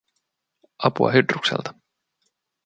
Apua 0.87 1.11
Hydrukselta 1.13 1.71